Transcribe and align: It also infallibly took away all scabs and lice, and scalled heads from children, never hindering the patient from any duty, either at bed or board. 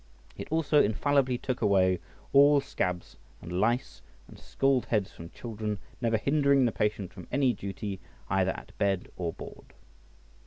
It 0.35 0.51
also 0.51 0.81
infallibly 0.81 1.37
took 1.37 1.61
away 1.61 1.99
all 2.33 2.59
scabs 2.59 3.17
and 3.39 3.51
lice, 3.51 4.01
and 4.27 4.39
scalled 4.39 4.87
heads 4.87 5.11
from 5.11 5.29
children, 5.29 5.77
never 6.01 6.17
hindering 6.17 6.65
the 6.65 6.71
patient 6.71 7.13
from 7.13 7.27
any 7.31 7.53
duty, 7.53 7.99
either 8.27 8.49
at 8.53 8.75
bed 8.79 9.11
or 9.15 9.31
board. 9.31 9.73